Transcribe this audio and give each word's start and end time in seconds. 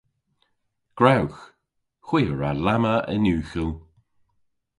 Gwrewgh! 0.97 1.41
Hwi 2.07 2.21
a 2.27 2.33
wra 2.35 2.51
lamma 2.65 2.93
yn 3.13 3.25
ughel! 3.37 3.71